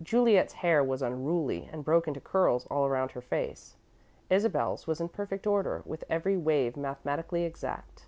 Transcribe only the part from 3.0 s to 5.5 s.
her face; Isabel's was in perfect